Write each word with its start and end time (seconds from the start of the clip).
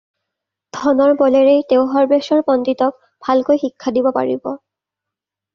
ধনৰ 0.77 1.11
বলেৰেই 1.19 1.61
তেওঁ 1.73 1.83
সৰ্ব্বেশ্বৰ 1.91 2.41
পণ্ডিতক 2.47 2.97
ভালকৈ 3.29 3.63
শিক্ষা 3.67 3.95
দিব 3.99 4.11
পাৰিব। 4.17 4.53